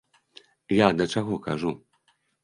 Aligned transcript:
Я 0.77 0.87
да 1.01 1.05
чаго 1.15 1.37
кажу? 1.47 1.73